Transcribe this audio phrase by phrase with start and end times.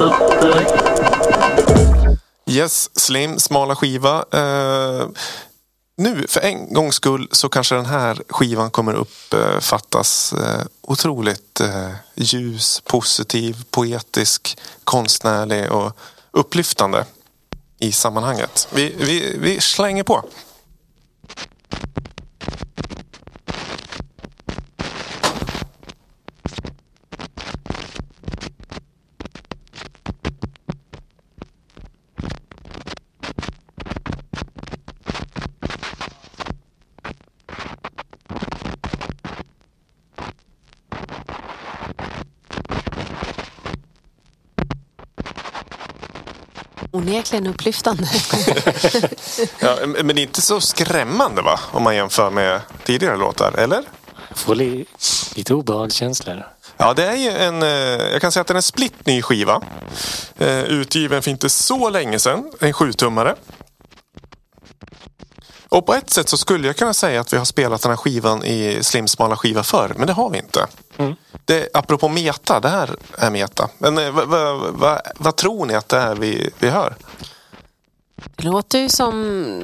[0.00, 0.80] Eh.
[2.46, 4.24] Yes, Slim, smala skiva.
[4.32, 5.08] Eh,
[5.96, 11.60] nu, för en gångs skull, så kanske den här skivan kommer uppfattas eh, eh, otroligt
[11.60, 15.92] eh, ljus, positiv, poetisk, konstnärlig och
[16.30, 17.04] upplyftande
[17.78, 18.68] i sammanhanget.
[18.72, 20.24] Vi, vi, vi slänger på.
[46.90, 48.04] Onekligen upplyftande.
[49.58, 51.60] Ja, men inte så skrämmande va?
[51.72, 53.82] Om man jämför med tidigare låtar, eller?
[54.34, 54.84] Får li,
[55.34, 56.46] lite obehagskänslor.
[56.76, 57.68] Ja, det är ju en, eh,
[58.12, 59.62] jag kan säga att det är en splitt ny skiva.
[60.38, 62.52] Eh, Utgiven för inte så länge sedan.
[62.60, 63.34] En sjutummare.
[65.68, 67.96] Och på ett sätt så skulle jag kunna säga att vi har spelat den här
[67.96, 70.66] skivan i slimsmala skiva förr, men det har vi inte.
[71.00, 71.14] Mm.
[71.44, 73.70] Det, apropå meta, det här är meta.
[73.78, 76.96] Men eh, vad va, va, vad tror ni att det är vi, vi hör?
[78.36, 79.62] Det låter ju som...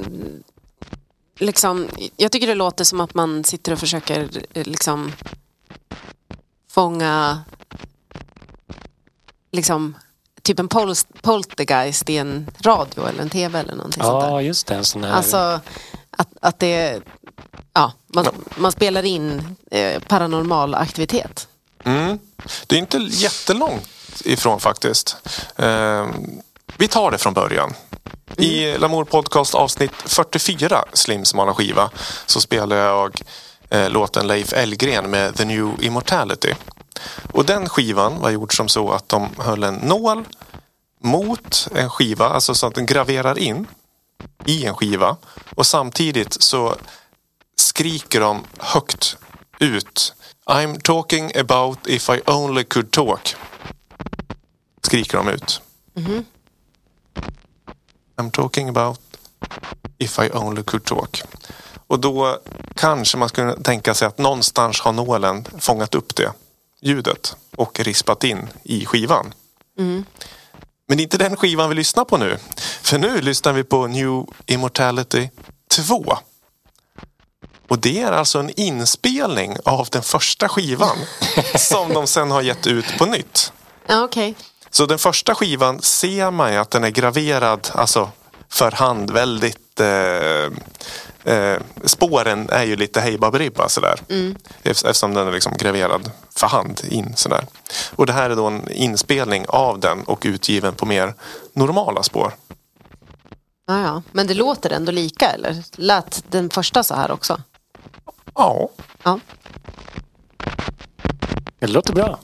[1.39, 5.11] Liksom, jag tycker det låter som att man sitter och försöker eh, liksom
[6.71, 7.41] fånga
[9.51, 9.95] liksom
[10.41, 14.29] typ en pols- poltergeist i en radio eller en tv eller någonting sånt där.
[14.29, 14.75] Ja, just det.
[14.75, 15.11] En sån här...
[15.11, 15.59] Alltså
[16.11, 17.01] att, att det...
[17.77, 21.47] Ja, man, man spelar in eh, paranormal aktivitet.
[21.83, 22.19] Mm.
[22.67, 25.17] Det är inte jättelångt ifrån faktiskt.
[25.55, 26.07] Eh,
[26.77, 27.73] vi tar det från början.
[28.37, 31.89] I Lamour Podcast avsnitt 44, Slim smala skiva,
[32.25, 33.21] så spelar jag
[33.69, 36.53] eh, låten Leif Elgren med The New Immortality.
[37.31, 40.23] Och den skivan var gjord som så att de höll en nål
[41.01, 43.67] mot en skiva, alltså så att den graverar in
[44.45, 45.17] i en skiva.
[45.55, 46.75] Och samtidigt så
[47.59, 49.17] skriker de högt
[49.59, 50.13] ut
[50.45, 53.35] I'm talking about if I only could talk.
[54.81, 55.61] Skriker de ut.
[58.15, 58.99] I'm talking about
[59.97, 61.21] if I only could talk.
[61.87, 62.39] Och då
[62.75, 66.33] kanske man skulle tänka sig att någonstans har nålen fångat upp det
[66.81, 69.33] ljudet och rispat in i skivan.
[70.87, 72.37] Men det är inte den skivan vi lyssnar på nu.
[72.81, 75.29] För nu lyssnar vi på New Immortality
[75.71, 76.17] 2.
[77.67, 80.97] Och det är alltså en inspelning av den första skivan
[81.55, 83.51] som de sen har gett ut på nytt.
[83.87, 84.35] Ja, okej.
[84.69, 88.09] Så den första skivan ser man ju att den är graverad, alltså
[88.49, 90.51] för hand väldigt eh,
[91.33, 93.99] eh, spåren är ju lite hejbabribba sådär.
[94.63, 97.45] Eftersom den är liksom graverad för hand in sådär.
[97.95, 101.13] Och det här är då en inspelning av den och utgiven på mer
[101.53, 102.33] normala spår.
[103.67, 104.01] Ja, ja.
[104.11, 105.63] Men det låter ändå lika eller?
[105.75, 107.41] Lät den första så här också?
[108.37, 108.69] Ja,
[109.03, 109.19] Ja.
[111.59, 112.19] Det låter bra.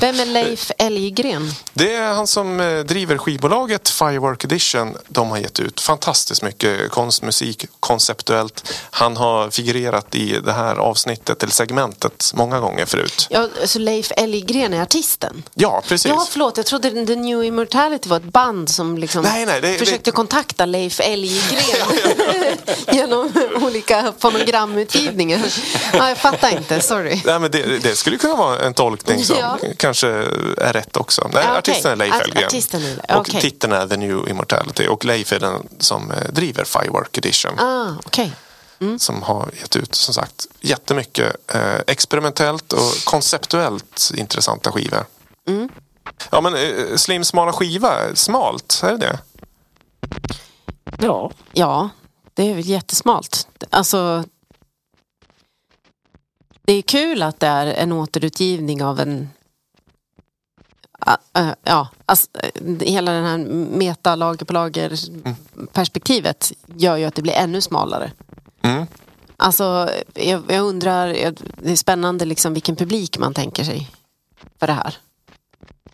[0.00, 1.50] Vem är Leif Elggren?
[1.72, 4.96] det är han som eh, driver skivbolaget Firework Edition.
[5.08, 8.72] De har gett ut fantastiskt mycket konstmusik konceptuellt.
[8.90, 13.26] Han har figurerat i det här avsnittet eller segmentet många gånger förut.
[13.30, 15.42] Ja, alltså Leif Elggren är artisten.
[15.54, 16.08] Ja, precis.
[16.10, 16.56] Ja, förlåt.
[16.56, 20.14] Jag trodde The New Immortality var ett band som liksom Nej, nej, det- försökte det-
[20.14, 21.62] kontakta Leif Elggren
[22.92, 25.40] genom olika fonogramutgivningar.
[25.92, 27.20] Ja, jag fattar inte, sorry.
[27.24, 29.58] Nej, men det, det skulle kunna vara en tolkning som Ja.
[29.76, 30.08] Kanske
[30.58, 31.30] är rätt också.
[31.32, 31.58] Nej, okej.
[31.58, 32.44] Artisten är Leif Elfgren.
[32.44, 33.18] artisten är.
[33.18, 34.86] Och titeln är The New Immortality.
[34.86, 37.58] Och Leif är den som eh, driver Firework Edition.
[37.58, 38.32] Ah, okej.
[38.98, 45.04] Som har gett ut som sagt jättemycket eh, experimentellt och konceptuellt intressanta skivor.
[45.48, 45.68] Mm.
[46.30, 49.18] Ja men eh, Slim smala skiva, smalt, är det det?
[51.00, 51.88] Ja, Ja,
[52.34, 53.48] det är väl jättesmalt.
[53.70, 54.24] Alltså,
[56.62, 59.30] det är kul att det är en återutgivning av en
[61.64, 63.38] Ja, alltså, eh, hela den här
[63.78, 64.98] meta lager på lager
[65.72, 68.12] perspektivet gör ju att det blir ännu smalare.
[68.62, 68.86] Mm.
[69.36, 71.08] Alltså, jag, jag undrar,
[71.62, 73.90] det är spännande liksom vilken publik man tänker sig
[74.60, 74.96] för det här.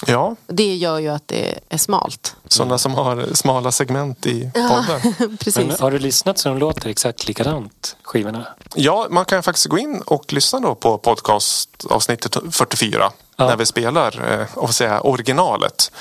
[0.07, 2.37] Ja, Det gör ju att det är smalt.
[2.49, 5.37] sådana som har smala segment i podden.
[5.39, 5.57] Precis.
[5.57, 8.47] men har du lyssnat så de låter exakt likadant, skivorna?
[8.75, 13.13] Ja, man kan faktiskt gå in och lyssna då på podcastavsnittet 44.
[13.37, 13.47] Ja.
[13.47, 15.93] När vi spelar, eh, och säga originalet.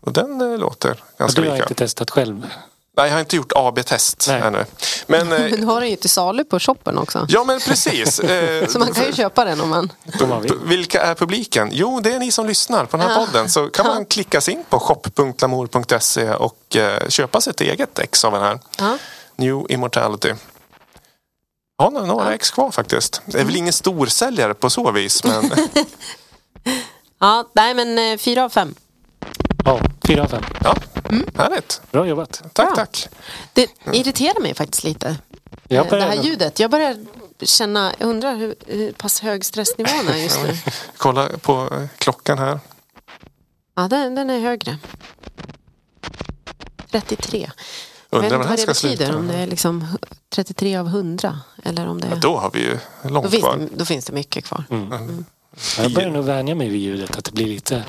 [0.00, 1.64] Och den eh, låter ganska du har lika.
[1.68, 2.46] inte testat själv?
[2.96, 4.40] Nej, jag har inte gjort AB-test Nej.
[4.44, 4.64] ännu.
[5.06, 7.26] Men, eh, Men du har den ju till salu på shoppen också.
[7.28, 8.14] ja, men precis.
[8.72, 9.92] Så man kan ju köpa den om man...
[10.22, 10.54] Om man vill.
[10.64, 11.68] Vilka är publiken?
[11.72, 13.26] Jo, det är ni som lyssnar på den här Ja.
[13.26, 13.48] podden.
[13.50, 16.76] Så kan man klicka sig in på shop.lamour.se och
[17.08, 18.58] köpa sig ett eget ex av den här.
[18.78, 18.98] Ja.
[19.36, 20.32] New Immortality.
[21.78, 23.22] Ja, några några ex kvar faktiskt.
[23.26, 25.50] Det är väl ingen storsäljare på så vis, men
[27.18, 28.74] Ja, nej men eh, fyra av fem.
[29.64, 30.42] Ja, fyra av fem.
[30.64, 30.76] ja,
[31.36, 31.82] härligt.
[31.90, 32.42] Bra jobbat.
[32.52, 32.76] Tack, Bra.
[32.76, 33.08] tack.
[33.52, 35.16] Det irriterar mig faktiskt lite.
[35.68, 36.60] Jag Eh, det här ljudet.
[36.60, 36.96] Jag börjar
[37.42, 40.56] känna, jag undrar hur, hur pass hög stressnivån är just nu.
[40.96, 42.60] Kolla på eh, klockan här.
[43.76, 44.78] Ja, den, den är högre.
[46.90, 47.50] 33.
[48.10, 48.96] Jag vet Undrar inte vad det betyder.
[48.96, 49.16] sluta.
[49.18, 49.86] Om det är liksom
[50.34, 51.40] 33 av 100.
[51.64, 52.20] Eller om det Ja, är...
[52.20, 53.56] då har vi ju Då långt finns, kvar.
[53.56, 54.64] det, då finns det mycket kvar.
[55.78, 57.16] Jag börjar nog vänja mig vid ljudet.
[57.16, 57.84] Att det blir lite...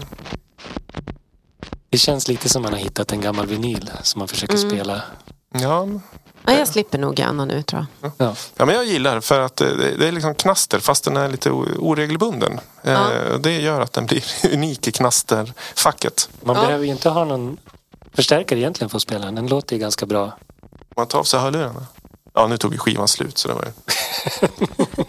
[1.89, 5.01] Det känns lite som man har hittat en gammal vinyl som man försöker spela.
[5.53, 5.87] Ja,
[6.47, 8.11] Ja, jag slipper nog gärna nu tror jag.
[8.17, 8.35] Ja.
[8.57, 11.29] Ja, men jag gillar för att eh, det det är liksom knaster fast den är
[11.29, 12.59] lite oregelbunden.
[12.83, 13.09] Eh, Ja.
[13.39, 14.23] Det gör att den blir
[14.53, 16.29] unik i knasterfacket.
[16.43, 16.61] Man Ja.
[16.65, 17.57] behöver ju inte ha någon
[18.13, 19.35] förstärkare egentligen för att spela den.
[19.35, 20.37] Den låter ju ganska bra.
[20.95, 21.85] Man tar av sig hörlurarna.
[22.33, 23.71] Ja, nu tog ju skivan slut så det var ju...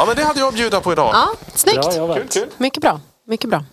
[0.00, 1.10] ja, men det hade jag att bjuda på idag.
[1.12, 1.80] Ja, snyggt.
[1.80, 2.16] Bra jobbat.
[2.16, 2.48] Kul, kul.
[2.56, 3.00] Mycket bra.
[3.26, 3.64] Mycket bra.